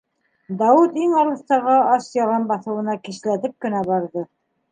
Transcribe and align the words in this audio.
Дауыт 0.61 0.95
иң 1.01 1.11
алыҫтағы 1.23 1.75
«Асъялан» 1.97 2.49
баҫыуына 2.53 2.97
кисләтеп 3.09 3.55
кенә 3.67 3.83
барҙы. 3.93 4.27